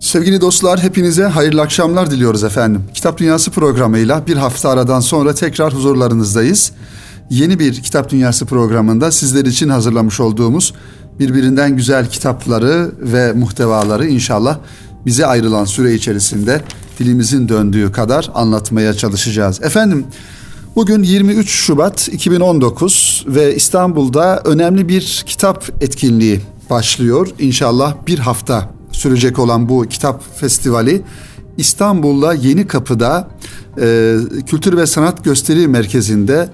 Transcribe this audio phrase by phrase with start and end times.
[0.00, 2.84] Sevgili dostlar hepinize hayırlı akşamlar diliyoruz efendim.
[2.94, 6.72] Kitap Dünyası programıyla bir hafta aradan sonra tekrar huzurlarınızdayız.
[7.30, 10.74] Yeni bir Kitap Dünyası programında sizler için hazırlamış olduğumuz
[11.18, 14.58] birbirinden güzel kitapları ve muhtevaları inşallah
[15.06, 16.62] bize ayrılan süre içerisinde
[16.98, 19.62] dilimizin döndüğü kadar anlatmaya çalışacağız.
[19.62, 20.06] Efendim
[20.76, 26.40] bugün 23 Şubat 2019 ve İstanbul'da önemli bir kitap etkinliği
[26.70, 27.28] başlıyor.
[27.38, 31.02] İnşallah bir hafta sürecek olan bu kitap festivali
[31.56, 33.28] İstanbul'da Yeni Kapı'da
[33.80, 36.48] e, Kültür ve Sanat Gösteri Merkezi'nde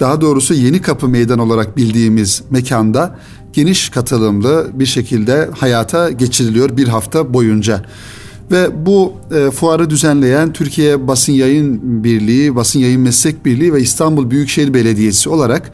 [0.00, 3.18] daha doğrusu Yeni Kapı Meydan olarak bildiğimiz mekanda
[3.52, 7.84] geniş katılımlı bir şekilde hayata geçiriliyor bir hafta boyunca.
[8.50, 14.30] Ve bu e, fuarı düzenleyen Türkiye Basın Yayın Birliği, Basın Yayın Meslek Birliği ve İstanbul
[14.30, 15.72] Büyükşehir Belediyesi olarak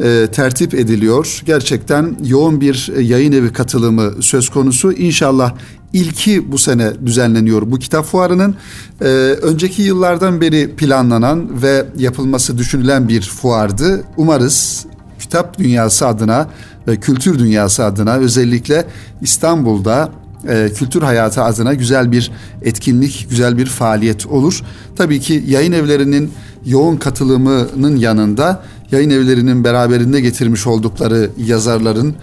[0.00, 1.42] e, tertip ediliyor.
[1.46, 4.92] Gerçekten yoğun bir e, yayın evi katılımı söz konusu.
[4.92, 5.54] İnşallah
[5.92, 8.54] ilki bu sene düzenleniyor bu kitap fuarının.
[9.00, 9.06] E,
[9.42, 14.04] önceki yıllardan beri planlanan ve yapılması düşünülen bir fuardı.
[14.16, 14.86] Umarız
[15.20, 16.48] kitap dünyası adına
[16.88, 18.84] ve kültür dünyası adına özellikle
[19.20, 20.10] İstanbul'da
[20.48, 24.62] e, kültür hayatı adına güzel bir etkinlik, güzel bir faaliyet olur.
[24.96, 26.32] Tabii ki yayın evlerinin
[26.66, 32.14] yoğun katılımının yanında yayın evlerinin beraberinde getirmiş oldukları yazarların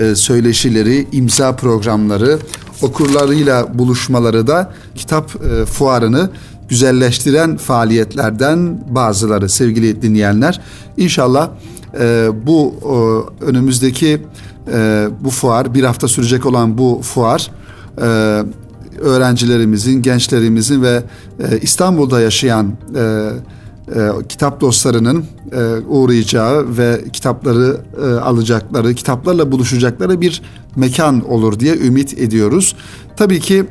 [0.00, 2.38] e, söyleşileri, imza programları,
[2.82, 6.30] okurlarıyla buluşmaları da kitap e, fuarını
[6.68, 10.60] güzelleştiren faaliyetlerden bazıları sevgili dinleyenler.
[10.96, 11.50] İnşallah
[12.00, 14.22] e, bu e, önümüzdeki
[14.72, 17.50] e, bu fuar bir hafta sürecek olan bu fuar
[17.98, 18.42] e,
[19.00, 21.02] öğrencilerimizin, gençlerimizin ve
[21.40, 23.30] e, İstanbul'da yaşayan e,
[23.94, 30.42] e, kitap dostlarının e, uğrayacağı ve kitapları e, alacakları, kitaplarla buluşacakları bir
[30.76, 32.76] mekan olur diye ümit ediyoruz.
[33.16, 33.64] Tabii ki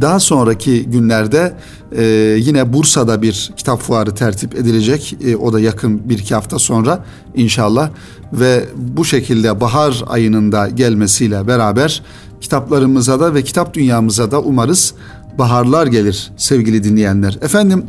[0.00, 1.52] daha sonraki günlerde
[1.96, 2.04] e,
[2.40, 5.16] yine Bursa'da bir kitap fuarı tertip edilecek.
[5.24, 7.90] E, o da yakın bir iki hafta sonra inşallah.
[8.32, 12.02] Ve bu şekilde bahar ayının da gelmesiyle beraber
[12.40, 14.94] kitaplarımıza da ve kitap dünyamıza da umarız
[15.38, 17.38] baharlar gelir sevgili dinleyenler.
[17.42, 17.84] Efendim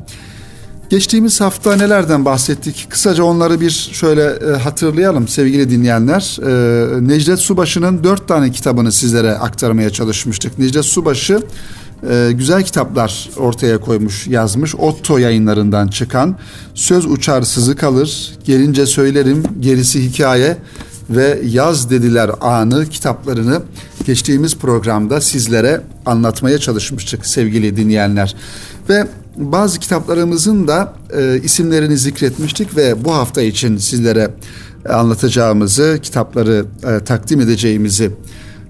[0.89, 2.87] Geçtiğimiz hafta nelerden bahsettik?
[2.89, 6.37] Kısaca onları bir şöyle e, hatırlayalım sevgili dinleyenler.
[6.41, 10.59] E, Necdet Subaşı'nın dört tane kitabını sizlere aktarmaya çalışmıştık.
[10.59, 11.41] Necdet Subaşı
[12.09, 14.75] e, güzel kitaplar ortaya koymuş, yazmış.
[14.75, 16.35] Otto yayınlarından çıkan
[16.73, 20.57] Söz Uçar Sızı Kalır, Gelince Söylerim, Gerisi Hikaye
[21.09, 23.61] ve Yaz Dediler Anı kitaplarını
[24.05, 28.35] geçtiğimiz programda sizlere anlatmaya çalışmıştık sevgili dinleyenler.
[28.89, 29.07] Ve
[29.37, 34.31] bazı kitaplarımızın da e, isimlerini zikretmiştik ve bu hafta için sizlere
[34.89, 38.11] anlatacağımızı, kitapları e, takdim edeceğimizi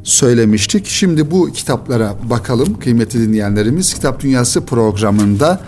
[0.03, 0.87] söylemiştik.
[0.87, 3.93] Şimdi bu kitaplara bakalım kıymetli dinleyenlerimiz.
[3.93, 5.61] Kitap Dünyası programında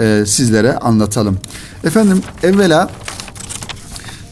[0.00, 1.38] e, sizlere anlatalım.
[1.84, 2.90] Efendim evvela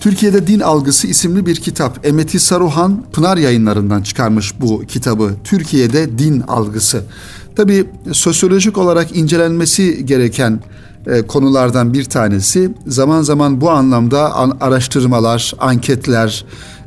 [0.03, 2.07] Türkiye'de Din Algısı isimli bir kitap.
[2.07, 5.31] Emeti Saruhan Pınar yayınlarından çıkarmış bu kitabı.
[5.45, 7.05] Türkiye'de Din Algısı.
[7.57, 10.61] Tabi sosyolojik olarak incelenmesi gereken
[11.07, 12.71] e, konulardan bir tanesi.
[12.87, 16.45] Zaman zaman bu anlamda an, araştırmalar, anketler,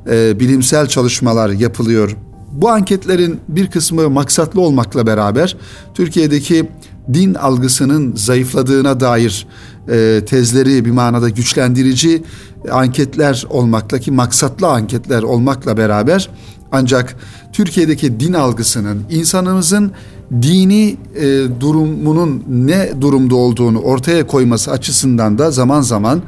[0.10, 2.18] e, bilimsel çalışmalar yapılıyor.
[2.52, 5.58] Bu anketlerin bir kısmı maksatlı olmakla beraber
[5.94, 6.70] Türkiye'deki
[7.14, 9.48] din algısının zayıfladığına dair
[10.26, 12.24] tezleri bir manada güçlendirici
[12.72, 16.30] anketler olmakla ki maksatlı anketler olmakla beraber
[16.72, 17.16] ancak
[17.54, 19.92] Türkiye'deki din algısının insanımızın
[20.42, 26.22] dini e, durumunun ne durumda olduğunu ortaya koyması açısından da zaman zaman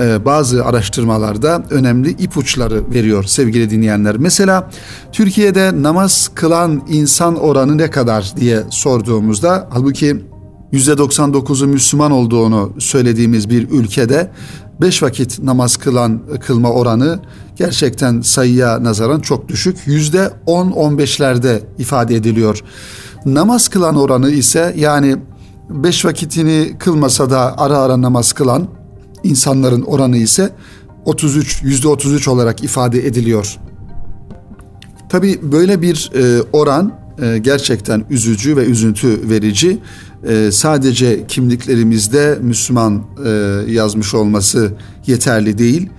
[0.00, 4.16] e, bazı araştırmalarda önemli ipuçları veriyor sevgili dinleyenler.
[4.16, 4.70] Mesela
[5.12, 10.31] Türkiye'de namaz kılan insan oranı ne kadar diye sorduğumuzda halbuki
[10.72, 14.30] %99'u Müslüman olduğunu söylediğimiz bir ülkede
[14.80, 17.20] beş vakit namaz kılan kılma oranı
[17.56, 19.78] gerçekten sayıya nazaran çok düşük.
[19.86, 22.62] Yüzde 10-15'lerde ifade ediliyor.
[23.26, 25.16] Namaz kılan oranı ise yani
[25.70, 28.68] beş vakitini kılmasa da ara ara namaz kılan
[29.24, 30.50] insanların oranı ise
[31.04, 33.58] 33 yüzde 33 olarak ifade ediliyor.
[35.08, 39.78] Tabi böyle bir e, oran e, gerçekten üzücü ve üzüntü verici.
[40.28, 43.30] E, sadece kimliklerimizde Müslüman e,
[43.68, 44.72] yazmış olması
[45.06, 45.90] yeterli değil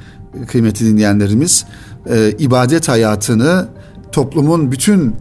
[0.47, 1.65] kıymetli dinleyenlerimiz.
[2.39, 3.67] İbadet hayatını
[4.11, 5.15] toplumun bütün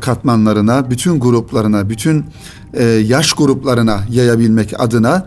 [0.00, 2.24] katmanlarına, bütün gruplarına, bütün
[3.02, 5.26] yaş gruplarına yayabilmek adına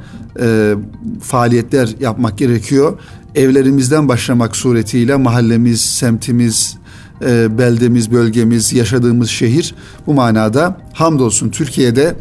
[1.22, 3.00] faaliyetler yapmak gerekiyor.
[3.36, 6.78] Evlerimizden başlamak suretiyle mahallemiz, semtimiz,
[7.22, 9.75] e, beldemiz, bölgemiz, yaşadığımız şehir
[10.08, 12.16] bu manada hamdolsun Türkiye'de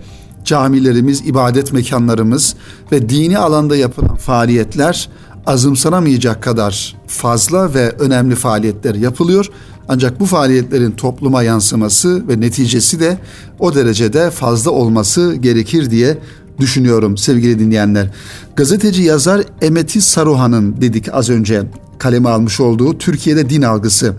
[0.44, 2.54] camilerimiz, ibadet mekanlarımız
[2.92, 5.08] ve dini alanda yapılan faaliyetler
[5.46, 9.50] azımsanamayacak kadar fazla ve önemli faaliyetler yapılıyor.
[9.88, 13.18] Ancak bu faaliyetlerin topluma yansıması ve neticesi de
[13.58, 16.18] o derecede fazla olması gerekir diye
[16.60, 18.10] düşünüyorum sevgili dinleyenler.
[18.56, 21.62] Gazeteci yazar Emeti Saruhan'ın dedik az önce
[21.98, 24.14] kaleme almış olduğu Türkiye'de Din Algısı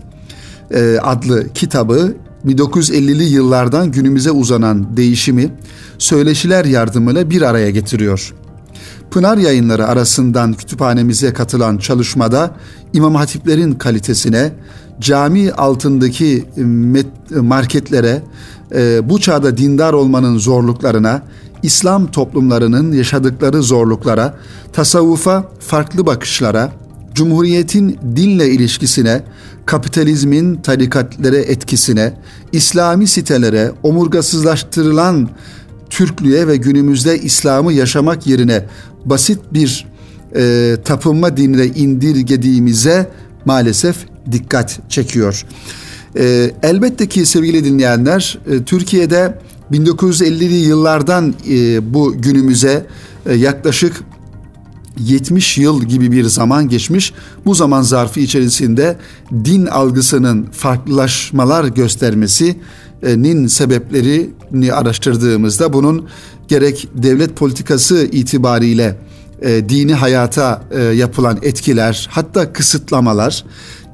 [0.70, 2.14] e, adlı kitabı
[2.46, 5.50] 1950'li yıllardan günümüze uzanan değişimi
[5.98, 8.34] söyleşiler yardımıyla bir araya getiriyor.
[9.10, 12.50] Pınar yayınları arasından kütüphanemize katılan çalışmada
[12.92, 14.52] İmam Hatiplerin kalitesine,
[15.00, 16.44] cami altındaki
[17.30, 18.22] marketlere,
[18.74, 21.22] e, bu çağda dindar olmanın zorluklarına,
[21.62, 24.34] İslam toplumlarının yaşadıkları zorluklara,
[24.72, 26.72] tasavvufa farklı bakışlara,
[27.14, 29.22] Cumhuriyetin dinle ilişkisine,
[29.68, 32.12] kapitalizmin tarikatlere etkisine,
[32.52, 35.30] İslami sitelere, omurgasızlaştırılan
[35.90, 38.64] Türklüğe ve günümüzde İslam'ı yaşamak yerine
[39.04, 39.86] basit bir
[40.36, 43.10] e, tapınma dinine indirgediğimize
[43.44, 43.96] maalesef
[44.32, 45.44] dikkat çekiyor.
[46.16, 49.38] E, elbette ki sevgili dinleyenler e, Türkiye'de
[49.72, 52.86] 1950'li yıllardan e, bu günümüze
[53.26, 53.92] e, yaklaşık
[55.00, 57.12] 70 yıl gibi bir zaman geçmiş.
[57.44, 58.96] Bu zaman zarfı içerisinde
[59.44, 66.08] din algısının farklılaşmalar göstermesinin sebeplerini araştırdığımızda bunun
[66.48, 68.96] gerek devlet politikası itibariyle
[69.42, 73.44] e, dini hayata e, yapılan etkiler, hatta kısıtlamalar,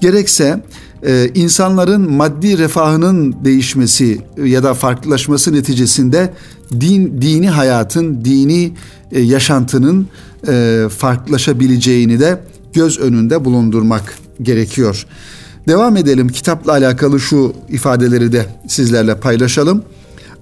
[0.01, 0.63] gerekse
[1.07, 6.35] e, insanların maddi refahının değişmesi ya da farklılaşması neticesinde
[6.81, 8.73] din dini hayatın, dini
[9.13, 10.09] e, yaşantının
[10.49, 12.41] e, farklılaşabileceğini de
[12.73, 15.07] göz önünde bulundurmak gerekiyor.
[15.69, 19.83] Devam edelim kitapla alakalı şu ifadeleri de sizlerle paylaşalım.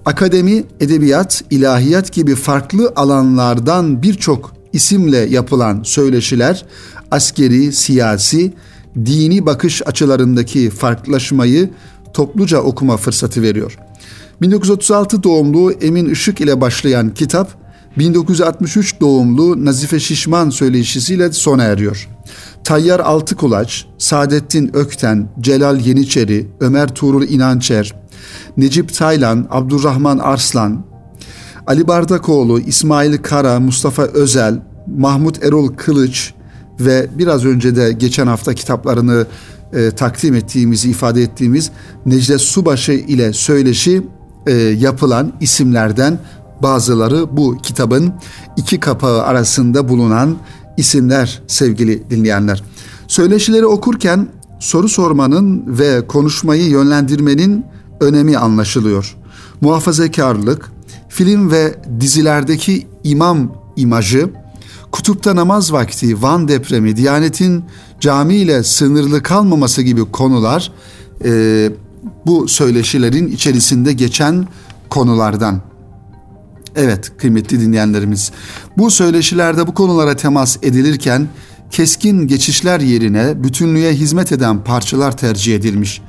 [0.05, 6.65] Akademi, edebiyat, ilahiyat gibi farklı alanlardan birçok isimle yapılan söyleşiler
[7.11, 8.53] askeri, siyasi,
[8.95, 11.69] dini bakış açılarındaki farklılaşmayı
[12.13, 13.77] topluca okuma fırsatı veriyor.
[14.41, 17.62] 1936 doğumlu Emin Işık ile başlayan kitap
[17.97, 22.09] 1963 doğumlu Nazife Şişman söyleşisiyle sona eriyor.
[22.63, 27.93] Tayyar Altıkulaç, Saadettin Ökten, Celal Yeniçeri, Ömer Tuğrul İnançer,
[28.57, 30.85] Necip Taylan, Abdurrahman Arslan,
[31.67, 34.61] Ali Bardakoğlu, İsmail Kara, Mustafa Özel,
[34.97, 36.33] Mahmut Erol Kılıç
[36.79, 39.25] ve biraz önce de geçen hafta kitaplarını
[39.73, 41.71] e, takdim ettiğimizi ifade ettiğimiz
[42.05, 44.01] Necdet Subaşı ile söyleşi
[44.47, 46.19] e, yapılan isimlerden
[46.63, 48.13] bazıları bu kitabın
[48.57, 50.37] iki kapağı arasında bulunan
[50.77, 52.63] isimler sevgili dinleyenler.
[53.07, 54.27] Söyleşileri okurken
[54.59, 57.65] soru sormanın ve konuşmayı yönlendirmenin
[57.99, 59.15] önemi anlaşılıyor.
[59.61, 60.71] Muhafazakarlık,
[61.09, 64.29] film ve dizilerdeki imam imajı,
[64.91, 67.65] kutupta namaz vakti, Van depremi, Diyanet'in
[67.99, 70.71] cami ile sınırlı kalmaması gibi konular
[71.25, 71.71] e,
[72.25, 74.47] bu söyleşilerin içerisinde geçen
[74.89, 75.72] konulardan.
[76.75, 78.31] Evet kıymetli dinleyenlerimiz
[78.77, 81.27] bu söyleşilerde bu konulara temas edilirken
[81.71, 86.01] keskin geçişler yerine bütünlüğe hizmet eden parçalar tercih edilmiş.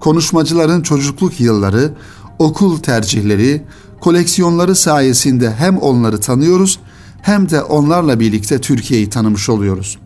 [0.00, 1.94] Konuşmacıların çocukluk yılları,
[2.38, 3.62] okul tercihleri,
[4.00, 6.78] koleksiyonları sayesinde hem onları tanıyoruz
[7.22, 9.98] hem de onlarla birlikte Türkiye'yi tanımış oluyoruz.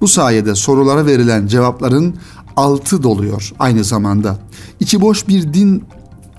[0.00, 2.16] Bu sayede sorulara verilen cevapların
[2.56, 4.38] altı doluyor aynı zamanda.
[4.80, 5.84] İçi boş bir din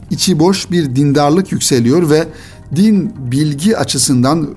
[0.09, 2.27] içi boş bir dindarlık yükseliyor ve
[2.75, 4.49] din bilgi açısından,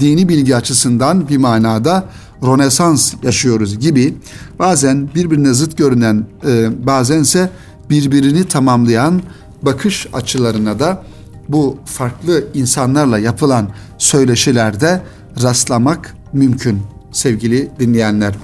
[0.00, 2.04] dini bilgi açısından bir manada
[2.42, 4.14] Rönesans yaşıyoruz gibi
[4.58, 7.50] bazen birbirine zıt görünen, e, bazense
[7.90, 9.22] birbirini tamamlayan
[9.62, 11.02] bakış açılarına da
[11.48, 13.68] bu farklı insanlarla yapılan
[13.98, 15.02] söyleşilerde
[15.42, 16.78] rastlamak mümkün
[17.12, 18.34] sevgili dinleyenler.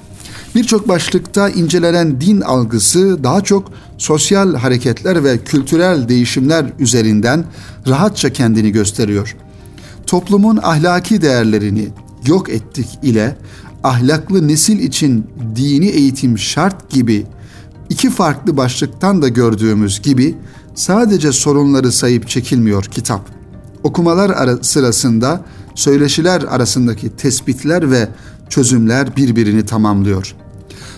[0.59, 7.45] Birçok başlıkta incelenen din algısı daha çok sosyal hareketler ve kültürel değişimler üzerinden
[7.89, 9.37] rahatça kendini gösteriyor.
[10.07, 11.89] Toplumun ahlaki değerlerini
[12.27, 13.37] yok ettik ile
[13.85, 17.27] ahlaklı nesil için dini eğitim şart gibi
[17.91, 20.37] iki farklı başlıktan da gördüğümüz gibi
[20.75, 23.29] sadece sorunları sayıp çekilmiyor kitap.
[23.83, 28.09] Okumalar ara sırasında söyleşiler arasındaki tespitler ve
[28.49, 30.35] çözümler birbirini tamamlıyor.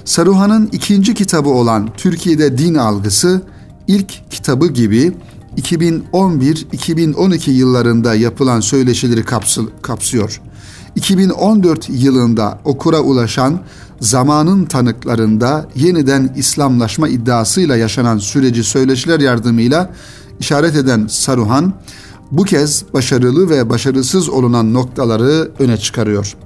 [0.04, 3.42] Saruhan'ın ikinci kitabı olan Türkiye'de Din Algısı
[3.87, 5.12] ilk kitabı gibi
[5.57, 9.25] 2011-2012 yıllarında yapılan söyleşileri
[9.83, 10.40] kapsıyor.
[10.97, 13.61] 2014 yılında okura ulaşan
[14.00, 19.90] zamanın tanıklarında yeniden İslamlaşma iddiasıyla yaşanan süreci söyleşiler yardımıyla
[20.40, 21.73] işaret eden Saruhan,
[22.30, 26.37] bu kez başarılı ve başarısız olunan noktaları öne çıkarıyor.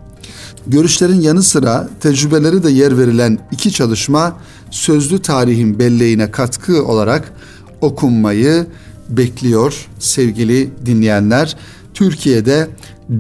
[0.67, 4.37] Görüşlerin yanı sıra tecrübeleri de yer verilen iki çalışma
[4.71, 7.33] sözlü tarihin belleğine katkı olarak
[7.81, 8.67] okunmayı
[9.09, 11.57] bekliyor sevgili dinleyenler.
[11.95, 12.69] Türkiye'de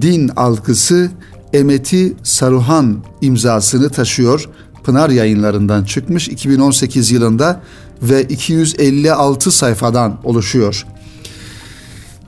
[0.00, 1.10] din algısı
[1.52, 4.48] Emeti Saruhan imzasını taşıyor.
[4.84, 7.60] Pınar yayınlarından çıkmış 2018 yılında
[8.02, 10.86] ve 256 sayfadan oluşuyor.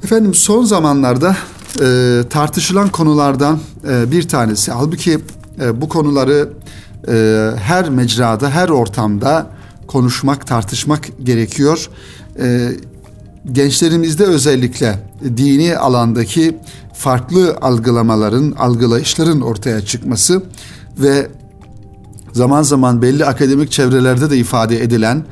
[0.04, 1.36] Efendim son zamanlarda
[1.80, 4.72] e, tartışılan konulardan e, bir tanesi.
[4.72, 5.18] Halbuki
[5.60, 6.48] e, bu konuları
[7.08, 9.46] e, her mecrada, her ortamda
[9.86, 11.90] konuşmak, tartışmak gerekiyor.
[12.38, 12.70] E,
[13.52, 14.98] gençlerimizde özellikle
[15.36, 16.56] dini alandaki
[16.94, 20.42] farklı algılamaların, algılayışların ortaya çıkması
[20.98, 21.28] ve
[22.36, 25.24] zaman zaman belli akademik çevrelerde de ifade edilen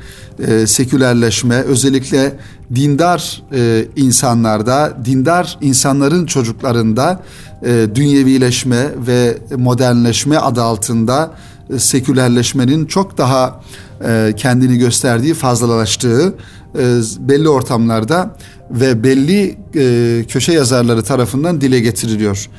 [0.47, 2.33] e, sekülerleşme özellikle
[2.75, 7.21] dindar e, insanlarda, dindar insanların çocuklarında
[7.65, 11.31] e, dünyevileşme ve modernleşme adı altında
[11.69, 13.61] e, sekülerleşmenin çok daha
[14.07, 16.35] e, kendini gösterdiği, fazlalaştığı
[16.79, 18.35] e, belli ortamlarda
[18.71, 22.49] ve belli e, köşe yazarları tarafından dile getiriliyor.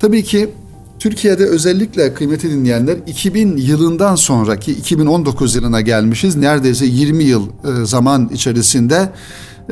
[0.00, 0.50] Tabii ki
[0.98, 6.36] Türkiye'de özellikle kıymeti dinleyenler 2000 yılından sonraki 2019 yılına gelmişiz.
[6.36, 9.12] Neredeyse 20 yıl e, zaman içerisinde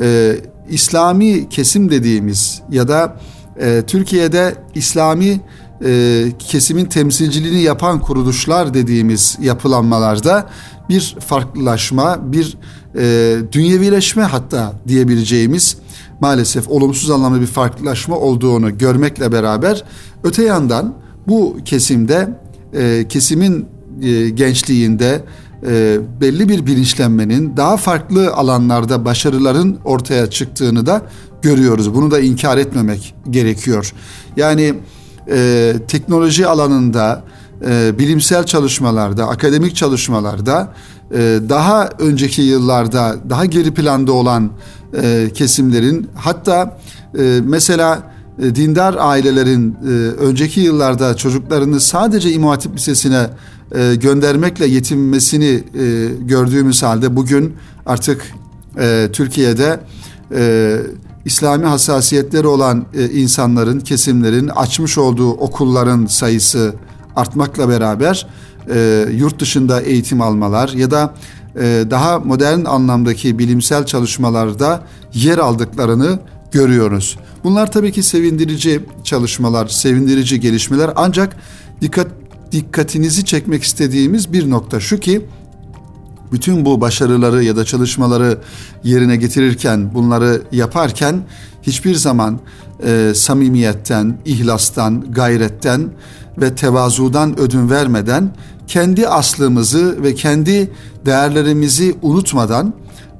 [0.01, 0.35] e,
[0.69, 3.17] İslami kesim dediğimiz ya da
[3.59, 5.41] e, Türkiye'de İslami
[5.85, 10.49] e, kesimin temsilciliğini yapan kuruluşlar dediğimiz yapılanmalarda
[10.89, 12.57] bir farklılaşma, bir
[12.97, 15.77] e, dünyevileşme hatta diyebileceğimiz
[16.19, 19.83] maalesef olumsuz anlamda bir farklılaşma olduğunu görmekle beraber
[20.23, 20.93] öte yandan
[21.27, 22.29] bu kesimde
[22.73, 23.65] e, kesimin
[24.01, 25.23] e, gençliğinde
[25.67, 31.01] e, belli bir bilinçlenmenin daha farklı alanlarda başarıların ortaya çıktığını da
[31.41, 31.93] görüyoruz.
[31.95, 33.93] Bunu da inkar etmemek gerekiyor.
[34.37, 34.73] Yani
[35.31, 37.23] e, teknoloji alanında,
[37.67, 40.73] e, bilimsel çalışmalarda, akademik çalışmalarda
[41.11, 44.51] e, daha önceki yıllarda daha geri planda olan
[45.01, 46.77] e, kesimlerin hatta
[47.19, 53.29] e, mesela e, dindar ailelerin e, önceki yıllarda çocuklarını sadece İmam Hatip Lisesi'ne
[53.75, 57.53] e, göndermekle yetinmesini e, gördüğümüz halde bugün
[57.85, 58.25] artık
[59.13, 59.79] Türkiye'de
[61.25, 66.73] İslami hassasiyetleri olan insanların, kesimlerin açmış olduğu okulların sayısı
[67.15, 68.27] artmakla beraber
[69.11, 71.13] yurt dışında eğitim almalar ya da
[71.89, 76.19] daha modern anlamdaki bilimsel çalışmalarda yer aldıklarını
[76.51, 77.17] görüyoruz.
[77.43, 80.91] Bunlar tabii ki sevindirici çalışmalar, sevindirici gelişmeler.
[80.95, 81.35] Ancak
[81.81, 82.07] dikkat
[82.51, 85.25] dikkatinizi çekmek istediğimiz bir nokta şu ki
[86.31, 88.37] bütün bu başarıları ya da çalışmaları
[88.83, 91.23] yerine getirirken, bunları yaparken
[91.61, 92.39] hiçbir zaman
[92.85, 95.89] e, samimiyetten, ihlastan, gayretten
[96.37, 98.29] ve tevazudan ödün vermeden
[98.67, 100.71] kendi aslımızı ve kendi
[101.05, 102.73] değerlerimizi unutmadan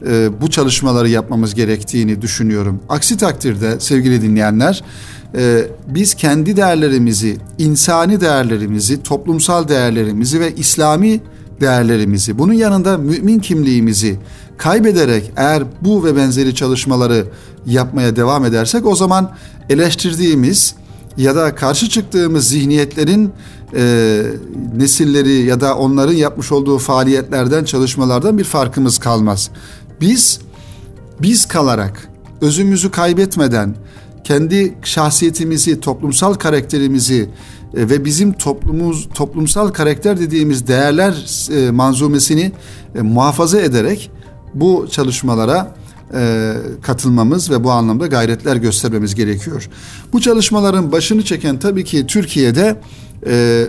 [0.08, 2.80] e, bu çalışmaları yapmamız gerektiğini düşünüyorum.
[2.90, 4.84] Aksi takdirde sevgili dinleyenler
[5.36, 11.22] e, biz kendi değerlerimizi, insani değerlerimizi, toplumsal değerlerimizi ve İslami
[11.62, 14.20] değerlerimizi, bunun yanında mümin kimliğimizi
[14.58, 17.26] kaybederek eğer bu ve benzeri çalışmaları
[17.66, 19.32] yapmaya devam edersek o zaman
[19.70, 20.76] eleştirdiğimiz
[21.18, 23.32] ya da karşı çıktığımız zihniyetlerin
[23.76, 24.24] e,
[24.76, 29.50] nesilleri ya da onların yapmış olduğu faaliyetlerden, çalışmalardan bir farkımız kalmaz.
[30.04, 30.40] Biz
[31.22, 32.10] biz kalarak
[32.42, 33.76] özümüzü kaybetmeden
[34.24, 37.30] kendi şahsiyetimizi, toplumsal karakterimizi
[37.74, 41.14] e, ve bizim toplumumuz toplumsal karakter dediğimiz değerler
[41.52, 42.52] e, manzumesini
[42.96, 44.12] e, muhafaza ederek
[44.54, 45.76] bu çalışmalara
[46.82, 49.70] katılmamız ve bu anlamda gayretler göstermemiz gerekiyor.
[50.14, 52.80] Bu çalışmaların başını çeken tabii ki Türkiye'de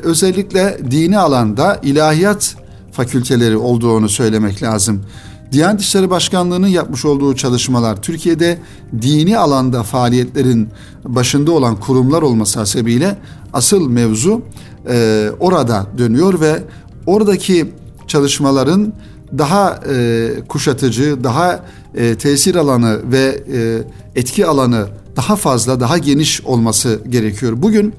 [0.03, 2.57] özellikle dini alanda ilahiyat
[2.93, 5.03] fakülteleri olduğunu söylemek lazım.
[5.53, 8.59] Diyanet İşleri Başkanlığı'nın yapmış olduğu çalışmalar Türkiye'de
[9.03, 10.69] dini alanda faaliyetlerin
[11.05, 13.19] başında olan kurumlar olması hasebiyle
[13.53, 14.43] asıl mevzu
[14.89, 16.63] e, orada dönüyor ve
[17.07, 17.73] oradaki
[18.07, 18.93] çalışmaların
[19.39, 23.83] daha e, kuşatıcı, daha e, tesir alanı ve e,
[24.21, 24.87] etki alanı
[25.17, 27.53] daha fazla, daha geniş olması gerekiyor.
[27.57, 27.95] Bugün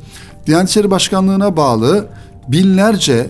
[0.47, 2.07] Diyanet İşleri Başkanlığı'na bağlı
[2.47, 3.27] binlerce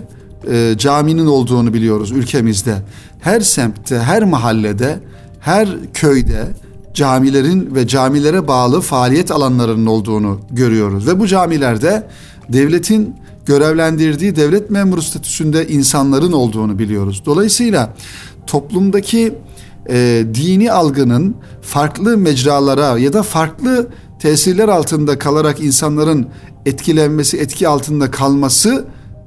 [0.52, 2.76] e, caminin olduğunu biliyoruz ülkemizde.
[3.26, 5.00] Her semtte, her mahallede,
[5.40, 6.48] her köyde
[6.94, 11.08] camilerin ve camilere bağlı faaliyet alanlarının olduğunu görüyoruz.
[11.08, 12.08] Ve bu camilerde
[12.50, 13.16] devletin
[13.46, 17.24] görevlendirdiği devlet memuru statüsünde insanların olduğunu biliyoruz.
[17.26, 17.94] Dolayısıyla
[18.48, 19.34] toplumdaki
[19.90, 23.88] e, dini algının farklı mecralara ya da farklı
[24.20, 26.28] tesirler altında kalarak insanların
[26.66, 28.86] etkilenmesi, etki altında kalması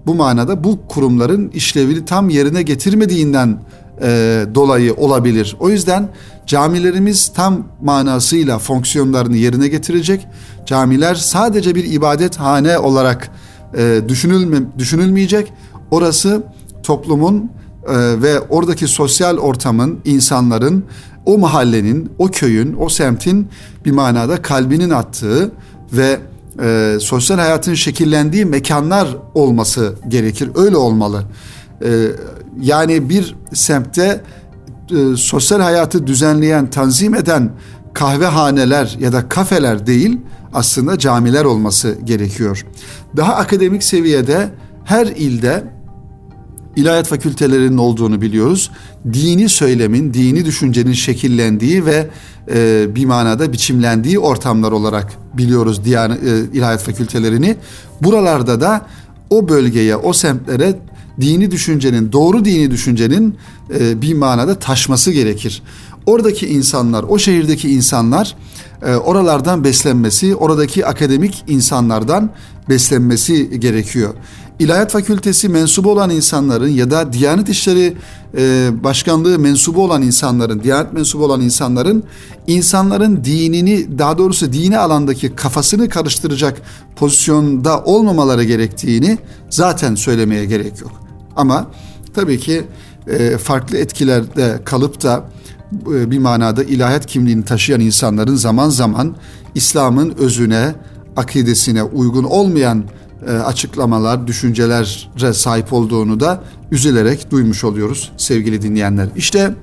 [0.08, 3.62] bu manada bu kurumların işlevini tam yerine getirmediğinden
[4.02, 5.56] e, dolayı olabilir.
[5.60, 6.08] O yüzden
[6.46, 10.26] camilerimiz tam manasıyla fonksiyonlarını yerine getirecek.
[10.66, 13.30] Camiler sadece bir ibadet hane olarak
[13.76, 15.52] e, düşünülme, düşünülmeyecek.
[15.90, 16.42] Orası
[16.82, 17.50] toplumun
[17.88, 20.84] e, ve oradaki sosyal ortamın, insanların,
[21.26, 23.48] o mahallenin, o köyün, o semtin
[23.84, 25.50] bir manada kalbinin attığı
[25.92, 26.20] ve
[26.62, 30.50] e, sosyal hayatın şekillendiği mekanlar olması gerekir.
[30.54, 31.24] Öyle olmalı.
[31.84, 32.06] E,
[32.60, 34.20] yani bir semtte
[34.90, 37.50] e, sosyal hayatı düzenleyen, tanzim eden
[37.92, 40.18] kahvehaneler ya da kafeler değil,
[40.52, 42.66] aslında camiler olması gerekiyor.
[43.16, 44.48] Daha akademik seviyede
[44.84, 45.64] her ilde
[46.76, 48.70] ilahiyat fakültelerinin olduğunu biliyoruz.
[49.12, 52.06] Dini söylemin, dini düşüncenin şekillendiği ve
[52.54, 56.16] e, bir manada biçimlendiği ortamlar olarak biliyoruz diyan, e,
[56.52, 57.56] ilahiyat fakültelerini.
[58.02, 58.86] Buralarda da
[59.30, 60.74] o bölgeye, o semtlere
[61.20, 63.34] dini düşüncenin, doğru dini düşüncenin
[63.78, 65.62] e, bir manada taşması gerekir.
[66.06, 68.36] Oradaki insanlar, o şehirdeki insanlar
[68.82, 72.30] e, oralardan beslenmesi, oradaki akademik insanlardan
[72.68, 74.14] beslenmesi gerekiyor.
[74.58, 77.96] İlahiyat Fakültesi mensubu olan insanların ya da Diyanet İşleri
[78.36, 82.02] e, Başkanlığı mensubu olan insanların, Diyanet mensubu olan insanların
[82.46, 86.62] insanların dinini, daha doğrusu dini alandaki kafasını karıştıracak
[86.96, 89.18] pozisyonda olmamaları gerektiğini
[89.50, 91.07] zaten söylemeye gerek yok.
[91.38, 91.66] Ama
[92.14, 92.64] tabii ki
[93.06, 95.24] e, farklı etkilerde kalıp da
[95.94, 99.16] e, bir manada ilahiyat kimliğini taşıyan insanların zaman zaman
[99.54, 100.74] İslam'ın özüne,
[101.16, 102.84] akidesine uygun olmayan
[103.26, 109.08] e, açıklamalar, düşüncelere sahip olduğunu da üzülerek duymuş oluyoruz sevgili dinleyenler.
[109.16, 109.54] İşte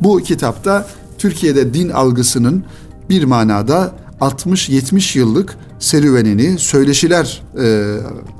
[0.00, 0.86] bu kitapta
[1.18, 2.64] Türkiye'de din algısının
[3.10, 7.42] bir manada 60-70 yıllık serüvenini söyleşiler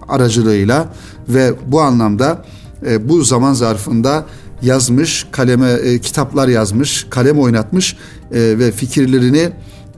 [0.08, 0.88] aracılığıyla
[1.28, 2.44] ve bu anlamda
[2.86, 4.26] e, bu zaman zarfında
[4.62, 7.96] yazmış, kaleme e, kitaplar yazmış, kalem oynatmış
[8.32, 9.50] e, ve fikirlerini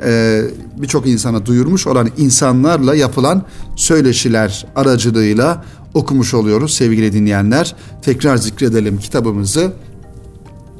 [0.04, 0.42] e,
[0.76, 3.42] birçok insana duyurmuş olan insanlarla yapılan
[3.76, 7.76] söyleşiler aracılığıyla okumuş oluyoruz sevgili dinleyenler.
[8.02, 9.72] Tekrar zikredelim kitabımızı.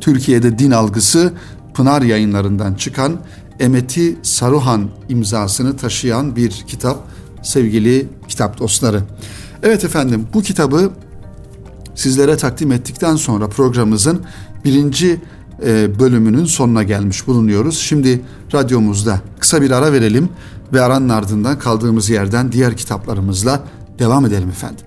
[0.01, 1.33] Türkiye'de din algısı
[1.75, 3.17] Pınar yayınlarından çıkan
[3.61, 7.09] Emeti Saruhan imzasını taşıyan bir kitap
[7.43, 9.03] sevgili kitap dostları.
[9.63, 10.91] Evet efendim bu kitabı
[11.97, 14.23] sizlere takdim ettikten sonra programımızın
[14.65, 15.21] birinci
[15.67, 17.79] e, bölümünün sonuna gelmiş bulunuyoruz.
[17.79, 18.21] Şimdi
[18.55, 20.29] radyomuzda kısa bir ara verelim
[20.73, 23.63] ve aranın ardından kaldığımız yerden diğer kitaplarımızla
[23.99, 24.86] devam edelim efendim.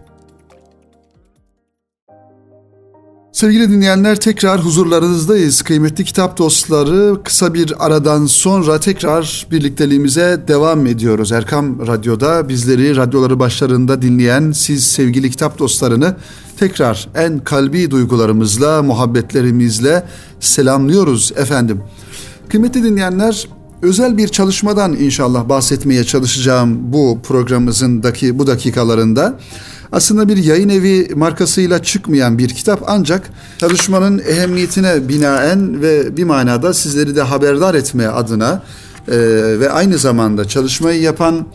[3.40, 5.62] Sevgili dinleyenler tekrar huzurlarınızdayız.
[5.62, 11.32] Kıymetli kitap dostları kısa bir aradan sonra tekrar birlikteliğimize devam ediyoruz.
[11.32, 16.16] Erkam Radyo'da bizleri radyoları başlarında dinleyen siz sevgili kitap dostlarını
[16.58, 20.04] tekrar en kalbi duygularımızla, muhabbetlerimizle
[20.40, 21.82] selamlıyoruz efendim.
[22.50, 23.48] Kıymetli dinleyenler
[23.82, 29.40] özel bir çalışmadan inşallah bahsetmeye çalışacağım bu programımızındaki bu dakikalarında.
[29.92, 36.74] Aslında bir yayın evi markasıyla çıkmayan bir kitap ancak çalışmanın ehemmiyetine binaen ve bir manada
[36.74, 38.64] sizleri de haberdar etme adına
[39.08, 39.18] e,
[39.60, 41.48] ve aynı zamanda çalışmayı yapan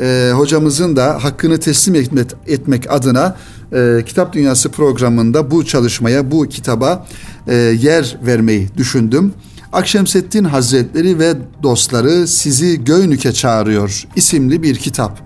[0.00, 3.36] e, hocamızın da hakkını teslim etmek, etmek adına
[3.72, 7.06] e, Kitap Dünyası programında bu çalışmaya, bu kitaba
[7.48, 9.32] e, yer vermeyi düşündüm.
[9.72, 15.20] Akşemseddin Hazretleri ve dostları sizi Göynük'e çağırıyor isimli bir kitap.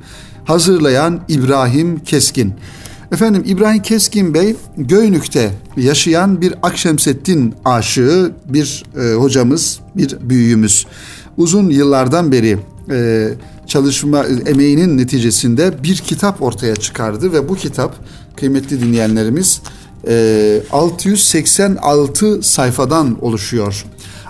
[0.44, 2.54] Hazırlayan İbrahim Keskin.
[3.12, 10.86] Efendim İbrahim Keskin Bey Göynük'te yaşayan bir Akşemseddin aşığı bir e, hocamız, bir büyüğümüz.
[11.36, 12.58] Uzun yıllardan beri
[12.90, 13.28] e,
[13.66, 17.94] çalışma emeğinin neticesinde bir kitap ortaya çıkardı ve bu kitap
[18.36, 19.60] kıymetli dinleyenlerimiz
[20.70, 23.86] 686 e, sayfadan oluşuyor.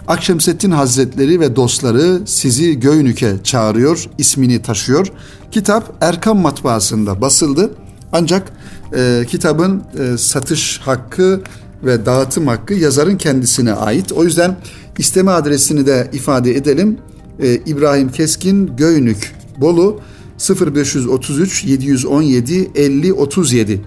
[0.09, 5.07] Akşemseddin Hazretleri ve dostları sizi Göynük'e çağırıyor, ismini taşıyor.
[5.51, 7.71] Kitap Erkam Matbaası'nda basıldı.
[8.13, 8.53] Ancak
[8.97, 11.41] e, kitabın e, satış hakkı
[11.85, 14.13] ve dağıtım hakkı yazarın kendisine ait.
[14.13, 14.57] O yüzden
[14.99, 16.99] isteme adresini de ifade edelim.
[17.43, 20.01] E, İbrahim Keskin Göynük Bolu
[20.39, 23.81] 0533 717 50 37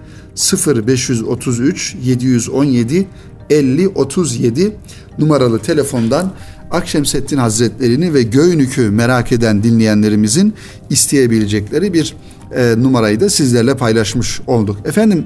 [0.86, 3.08] 0533 717
[3.50, 4.76] 50 37
[5.18, 6.32] numaralı telefondan
[6.70, 10.54] Akşemseddin Hazretlerini ve Göynük'ü merak eden dinleyenlerimizin
[10.90, 12.16] isteyebilecekleri bir
[12.56, 14.76] e, numarayı da sizlerle paylaşmış olduk.
[14.84, 15.24] Efendim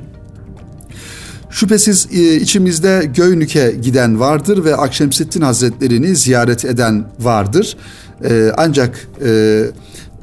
[1.51, 7.77] Şüphesiz e, içimizde Göynük'e giden vardır ve Akşemseddin Hazretlerini ziyaret eden vardır.
[8.25, 9.63] E, ancak e,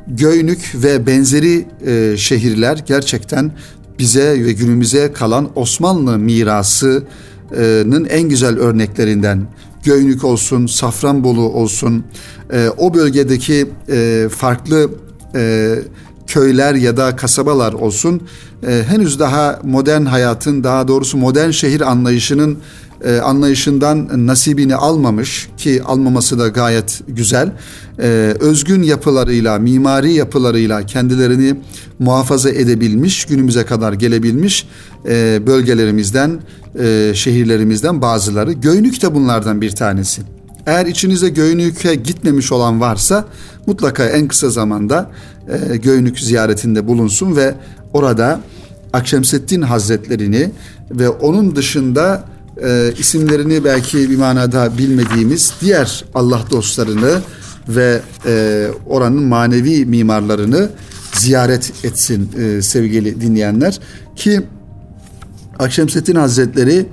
[0.07, 1.65] Göynük ve benzeri
[2.17, 3.51] şehirler gerçekten
[3.99, 7.03] bize ve günümüze kalan Osmanlı mirasının
[8.09, 9.47] en güzel örneklerinden.
[9.83, 12.03] Göynük olsun, Safranbolu olsun,
[12.77, 13.67] o bölgedeki
[14.29, 14.89] farklı
[16.27, 18.21] köyler ya da kasabalar olsun
[18.67, 22.57] e, henüz daha modern hayatın daha doğrusu modern şehir anlayışının
[23.05, 27.51] e, anlayışından nasibini almamış ki almaması da gayet güzel.
[27.99, 28.07] E,
[28.39, 31.55] özgün yapılarıyla, mimari yapılarıyla kendilerini
[31.99, 34.67] muhafaza edebilmiş, günümüze kadar gelebilmiş
[35.05, 36.39] e, bölgelerimizden,
[36.79, 38.53] e, şehirlerimizden bazıları.
[38.53, 40.21] Göynük de bunlardan bir tanesi.
[40.65, 43.25] Eğer içinizde Göynük'e gitmemiş olan varsa
[43.67, 45.11] mutlaka en kısa zamanda
[45.71, 47.55] e, Göynük ziyaretinde bulunsun ve
[47.93, 48.41] orada
[48.93, 50.51] Akşemseddin Hazretlerini
[50.91, 52.25] ve onun dışında
[52.63, 57.21] e, isimlerini belki bir manada bilmediğimiz diğer Allah dostlarını
[57.67, 60.69] ve e, oranın manevi mimarlarını
[61.13, 63.79] ziyaret etsin e, sevgili dinleyenler
[64.15, 64.41] ki
[65.61, 66.85] Akşemseddin Hazretleri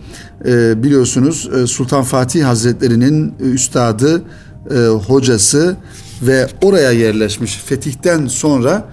[0.47, 4.23] e, biliyorsunuz e, Sultan Fatih Hazretleri'nin üstadı,
[4.71, 5.77] e, hocası
[6.23, 7.57] ve oraya yerleşmiş.
[7.57, 8.85] Fetihten sonra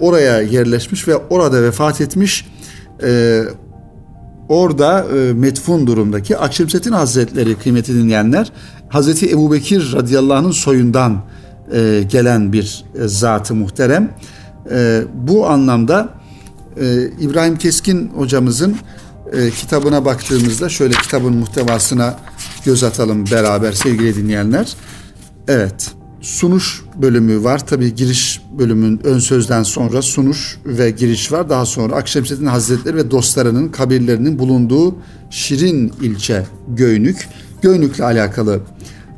[0.00, 2.46] oraya yerleşmiş ve orada vefat etmiş.
[4.48, 8.52] Orada metfun durumdaki Akşemseddin Hazretleri kıymeti dinleyenler
[8.88, 11.20] Hazreti Ebu Bekir radıyallahu anh'ın soyundan
[12.08, 14.10] gelen bir e, zatı muhterem.
[15.14, 16.17] Bu anlamda
[16.80, 18.76] e, İbrahim Keskin hocamızın
[19.32, 22.18] e, kitabına baktığımızda şöyle kitabın muhtevasına
[22.64, 24.74] göz atalım beraber sevgili dinleyenler.
[25.48, 27.66] Evet sunuş bölümü var.
[27.66, 31.48] Tabi giriş bölümün ön sözden sonra sunuş ve giriş var.
[31.50, 34.96] Daha sonra Akşemseddin Hazretleri ve dostlarının kabirlerinin bulunduğu
[35.30, 37.28] Şirin ilçe Göynük.
[37.62, 38.60] Göynük'le alakalı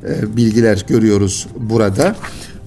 [0.09, 2.17] e, bilgiler görüyoruz burada.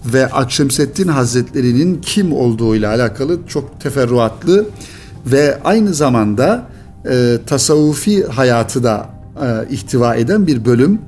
[0.06, 4.66] Ve Akşemseddin Hazretleri'nin kim olduğuyla alakalı çok teferruatlı
[5.26, 6.68] ve aynı zamanda
[7.10, 9.10] e, tasavvufi hayatı da
[9.44, 11.00] e, ihtiva eden bir bölüm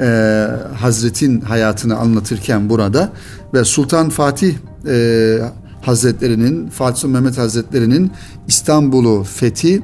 [0.00, 3.12] e, Hazret'in hayatını anlatırken burada
[3.54, 4.54] ve Sultan Fatih
[4.88, 5.38] e,
[5.82, 8.12] Hazretlerinin, Fatih Mehmet Hazretlerinin
[8.48, 9.82] İstanbul'u fethi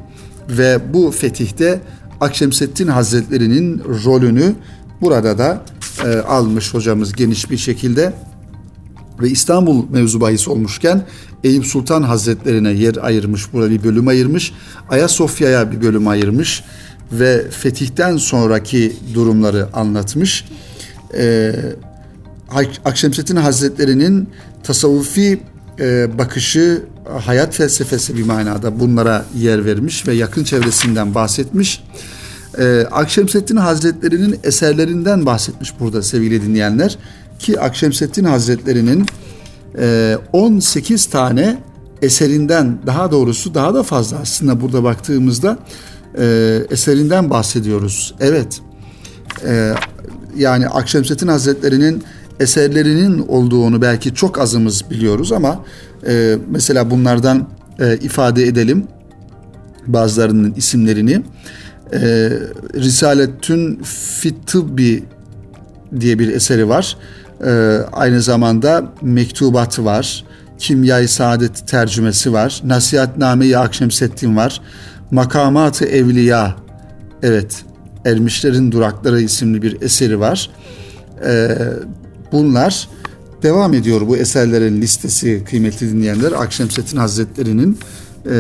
[0.49, 1.81] ve bu fetihte
[2.21, 4.55] Akşemseddin Hazretlerinin rolünü
[5.01, 5.63] burada da
[6.05, 8.13] e, almış hocamız geniş bir şekilde
[9.21, 11.07] ve İstanbul mevzu bahis olmuşken
[11.45, 14.53] Eyüp Sultan Hazretlerine yer ayırmış, burada bir bölüm ayırmış.
[14.89, 16.65] Ayasofya'ya bir bölüm ayırmış
[17.13, 20.45] ve fetihten sonraki durumları anlatmış.
[21.15, 21.53] Ee,
[22.85, 24.29] Akşemseddin Hazretleri'nin
[24.63, 25.41] tasavvufi
[25.81, 26.83] e, bakışı,
[27.19, 31.83] hayat felsefesi bir manada bunlara yer vermiş ve yakın çevresinden bahsetmiş.
[32.59, 36.99] Ee, Akşemseddin Hazretleri'nin eserlerinden bahsetmiş burada sevgili dinleyenler.
[37.47, 39.07] Ki Akşemseddin Hazretleri'nin
[39.79, 41.59] e, 18 tane
[42.03, 45.59] eserinden daha doğrusu daha da fazla aslında burada baktığımızda
[46.19, 48.15] e, eserinden bahsediyoruz.
[48.21, 48.61] Evet.
[49.45, 49.75] E,
[50.37, 52.03] yani Akşemseddin Hazretleri'nin
[52.41, 55.65] eserlerinin olduğunu belki çok azımız biliyoruz ama
[56.07, 57.49] e, mesela bunlardan
[57.81, 58.87] e, ifade edelim
[59.87, 61.23] bazılarının isimlerini.
[61.93, 61.99] E,
[62.75, 63.83] Risaletün
[64.21, 65.05] Fittibbi
[66.01, 66.97] diye bir eseri var.
[67.45, 70.25] E, aynı zamanda mektubat var.
[70.59, 72.63] Kimyayı Saadet tercümesi var.
[72.65, 74.61] Nasihatname-i Akşemseddin var.
[75.11, 76.57] Makamat-ı Evliya
[77.23, 77.65] evet
[78.05, 80.51] Ermişlerin Durakları isimli bir eseri var.
[81.27, 81.59] Ee,
[82.33, 82.89] bunlar
[83.43, 86.33] devam ediyor bu eserlerin listesi kıymetli dinleyenler.
[86.33, 87.79] Akşemseddin Hazretleri'nin
[88.27, 88.31] e,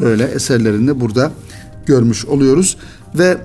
[0.00, 1.30] böyle eserlerinde burada
[1.86, 2.76] görmüş oluyoruz
[3.14, 3.36] ve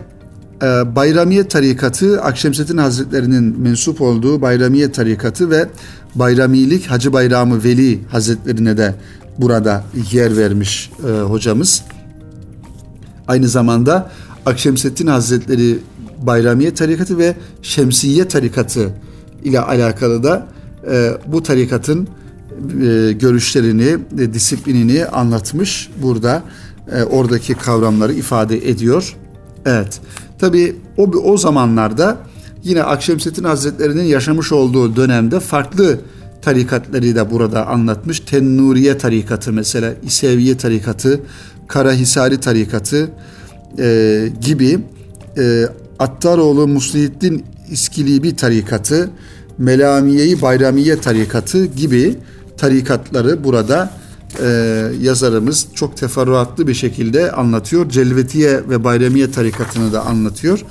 [0.62, 5.70] e, Bayramiye tarikatı Akşemseddin Hazretleri'nin mensup olduğu Bayramiye tarikatı ve
[6.16, 8.96] Bayramilik Hacı Bayramı Veli Hazretlerine de
[9.38, 11.84] burada yer vermiş e, hocamız.
[13.28, 14.12] Aynı zamanda
[14.46, 15.80] Akşemseddin Hazretleri
[16.22, 18.90] Bayramiye tarikatı ve Şemsiye tarikatı
[19.44, 20.48] ile alakalı da
[20.92, 22.08] e, bu tarikatın
[22.82, 25.90] e, görüşlerini, e, disiplinini anlatmış.
[26.02, 26.44] Burada
[26.92, 29.16] e, oradaki kavramları ifade ediyor.
[29.66, 30.02] Evet.
[30.40, 32.18] Tabi o o zamanlarda
[32.64, 36.00] yine Akşemseddin Hazretleri'nin yaşamış olduğu dönemde farklı
[36.42, 38.20] tarikatları da burada anlatmış.
[38.20, 41.20] Tennuriye tarikatı mesela, İseviye tarikatı,
[41.68, 43.10] Karahisari tarikatı
[43.80, 44.80] e, gibi
[45.38, 45.66] e,
[46.00, 49.10] Attaroğlu Muslihiddin İskilibi tarikatı,
[49.58, 52.16] Melamiye-i Bayramiye tarikatı gibi
[52.58, 53.92] tarikatları burada
[54.42, 54.48] e,
[55.02, 57.90] yazarımız çok teferruatlı bir şekilde anlatıyor.
[57.90, 60.66] Celvetiye ve Bayramiye tarikatını da anlatıyor.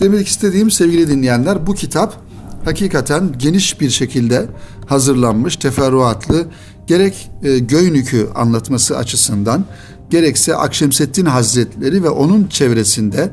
[0.00, 2.16] Demek istediğim sevgili dinleyenler bu kitap
[2.64, 4.46] hakikaten geniş bir şekilde
[4.86, 6.46] hazırlanmış, teferruatlı
[6.86, 9.64] gerek e, Göynük'ü anlatması açısından
[10.10, 13.30] gerekse Akşemseddin Hazretleri ve onun çevresinde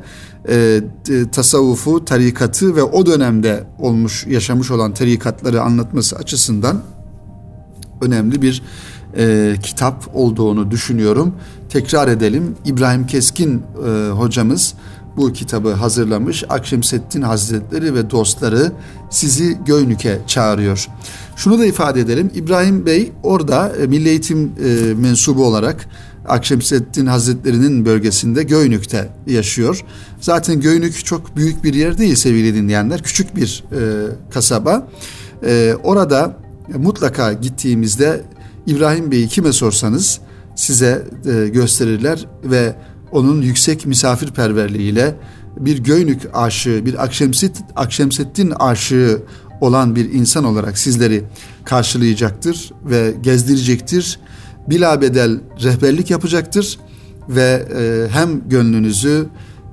[0.48, 0.80] e,
[1.32, 6.82] tasavvufu, tarikatı ve o dönemde olmuş, yaşamış olan tarikatları anlatması açısından
[8.00, 8.62] önemli bir
[9.18, 11.34] e, kitap olduğunu düşünüyorum.
[11.68, 12.54] Tekrar edelim.
[12.64, 14.74] İbrahim Keskin e, hocamız
[15.16, 16.44] bu kitabı hazırlamış.
[16.48, 18.72] Akşemseddin Hazretleri ve dostları
[19.10, 20.88] sizi Göynük'e çağırıyor.
[21.36, 22.30] Şunu da ifade edelim.
[22.34, 25.88] İbrahim Bey orada e, Milli Eğitim e, mensubu olarak
[26.28, 29.84] Akşemseddin Hazretleri'nin bölgesinde Göynük'te yaşıyor.
[30.20, 33.02] Zaten Göynük çok büyük bir yer değil sevgili dinleyenler.
[33.02, 33.80] Küçük bir e,
[34.30, 34.88] kasaba.
[35.46, 36.36] E, orada
[36.74, 38.24] mutlaka gittiğimizde
[38.66, 40.20] İbrahim Bey'i kime sorsanız
[40.54, 42.74] size e, gösterirler ve
[43.12, 45.14] onun yüksek misafirperverliğiyle
[45.56, 49.22] bir Göynük aşığı, bir Akşemset, Akşemseddin aşığı
[49.60, 51.24] olan bir insan olarak sizleri
[51.64, 54.20] karşılayacaktır ve gezdirecektir.
[54.68, 56.78] Bila bedel rehberlik yapacaktır
[57.28, 59.26] ve e, hem gönlünüzü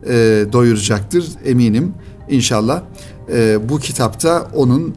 [0.08, 1.94] e, doyuracaktır eminim
[2.30, 2.84] inşallah.
[3.70, 4.96] Bu kitapta onun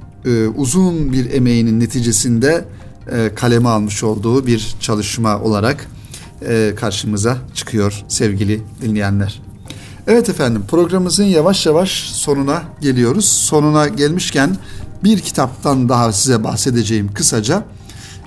[0.56, 2.64] uzun bir emeğinin neticesinde
[3.12, 5.86] e, kaleme almış olduğu bir çalışma olarak
[6.42, 9.42] e, karşımıza çıkıyor sevgili dinleyenler.
[10.06, 13.24] Evet efendim programımızın yavaş yavaş sonuna geliyoruz.
[13.24, 14.56] Sonuna gelmişken
[15.04, 17.64] bir kitaptan daha size bahsedeceğim kısaca.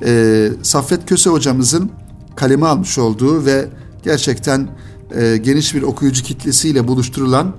[0.06, 1.92] E, Saffet Köse hocamızın
[2.36, 3.68] kaleme almış olduğu ve
[4.04, 4.68] gerçekten
[5.16, 7.56] e, geniş bir okuyucu kitlesiyle buluşturulan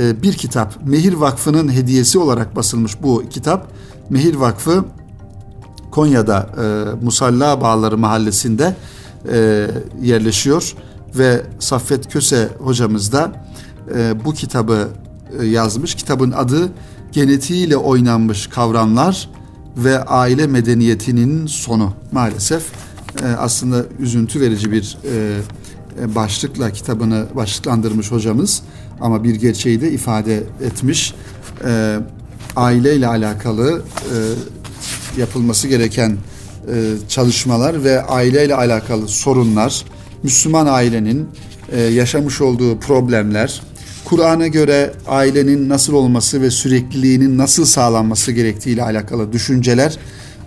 [0.00, 0.86] e, bir kitap.
[0.86, 3.72] Mehir Vakfı'nın hediyesi olarak basılmış bu kitap.
[4.10, 4.84] Mehir Vakfı
[5.94, 8.76] Konya'da e, Musalla Bağları Mahallesi'nde
[9.32, 9.66] e,
[10.02, 10.74] yerleşiyor
[11.14, 13.32] ve Saffet Köse hocamız da
[13.94, 14.88] e, bu kitabı
[15.40, 15.94] e, yazmış.
[15.94, 16.68] Kitabın adı
[17.12, 19.30] Genetiğiyle Oynanmış Kavramlar
[19.76, 21.92] ve Aile Medeniyetinin Sonu.
[22.12, 22.62] Maalesef
[23.22, 25.40] e, aslında üzüntü verici bir e,
[26.02, 28.62] e başlıkla kitabını başlıklandırmış hocamız
[29.00, 31.14] ama bir gerçeği de ifade etmiş.
[31.64, 31.98] E,
[32.56, 34.16] aileyle alakalı e,
[35.18, 36.74] yapılması gereken e,
[37.08, 39.84] çalışmalar ve aileyle alakalı sorunlar,
[40.22, 41.28] Müslüman ailenin
[41.72, 43.62] e, yaşamış olduğu problemler,
[44.04, 49.98] Kur'an'a göre ailenin nasıl olması ve sürekliliğinin nasıl sağlanması gerektiği ile alakalı düşünceler,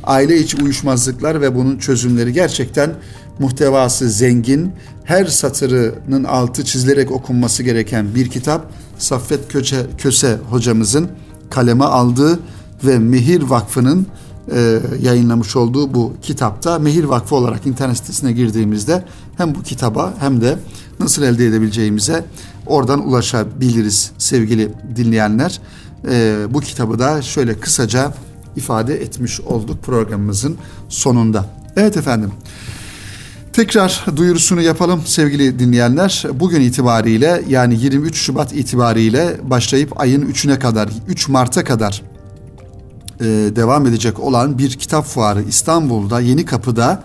[0.03, 2.93] aile içi uyuşmazlıklar ve bunun çözümleri gerçekten
[3.39, 4.71] muhtevası zengin,
[5.03, 8.71] her satırının altı çizilerek okunması gereken bir kitap.
[8.97, 11.09] Saffet Köse, Köse hocamızın
[11.49, 12.39] kaleme aldığı
[12.83, 14.07] ve Mehir Vakfı'nın
[14.51, 19.03] e, yayınlamış olduğu bu kitapta Mehir Vakfı olarak internet sitesine girdiğimizde
[19.37, 20.59] hem bu kitaba hem de
[20.99, 22.25] nasıl elde edebileceğimize
[22.65, 25.61] oradan ulaşabiliriz sevgili dinleyenler.
[26.09, 28.13] E, bu kitabı da şöyle kısaca
[28.55, 30.57] ifade etmiş olduk programımızın
[30.89, 31.45] sonunda.
[31.75, 32.31] Evet efendim.
[33.53, 36.23] Tekrar duyurusunu yapalım sevgili dinleyenler.
[36.33, 42.01] Bugün itibariyle yani 23 Şubat itibariyle başlayıp ayın 3'üne kadar 3 Mart'a kadar
[43.19, 43.25] e,
[43.55, 47.03] devam edecek olan bir kitap fuarı İstanbul'da Yeni Kapı'da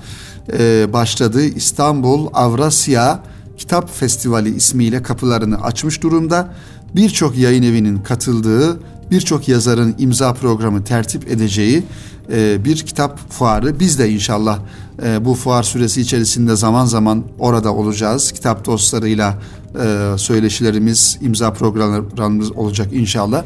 [0.58, 3.22] e, başladığı İstanbul Avrasya
[3.58, 6.54] Kitap Festivali ismiyle kapılarını açmış durumda.
[6.96, 11.84] Birçok yayın evinin katıldığı, birçok yazarın imza programı tertip edeceği
[12.32, 13.80] e, bir kitap fuarı.
[13.80, 14.58] Biz de inşallah
[15.02, 18.32] e, bu fuar süresi içerisinde zaman zaman orada olacağız.
[18.32, 19.38] Kitap dostlarıyla
[19.84, 23.42] e, söyleşilerimiz, imza programlarımız olacak inşallah.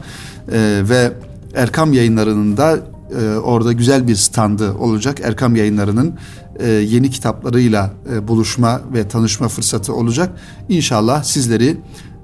[0.53, 1.13] E, ve
[1.57, 2.79] Erkam yayınlarının da
[3.21, 5.21] e, orada güzel bir standı olacak.
[5.25, 6.15] Erkam yayınlarının
[6.59, 10.31] e, yeni kitaplarıyla e, buluşma ve tanışma fırsatı olacak.
[10.69, 11.77] İnşallah sizleri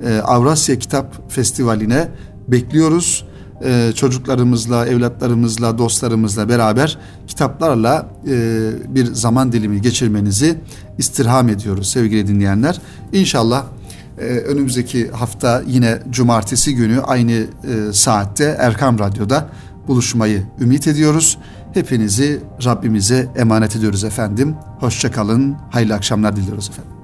[0.04, 2.08] e, Avrasya Kitap Festivali'ne
[2.48, 3.24] bekliyoruz.
[3.64, 10.58] E, çocuklarımızla, evlatlarımızla, dostlarımızla beraber kitaplarla e, bir zaman dilimi geçirmenizi
[10.98, 12.80] istirham ediyoruz sevgili dinleyenler.
[13.12, 13.64] İnşallah
[14.18, 17.46] ee, önümüzdeki hafta yine cumartesi günü aynı e,
[17.92, 19.48] saatte Erkam Radyo'da
[19.88, 21.38] buluşmayı ümit ediyoruz.
[21.74, 24.54] Hepinizi Rabbimize emanet ediyoruz efendim.
[24.80, 27.01] Hoşçakalın, hayırlı akşamlar diliyoruz efendim.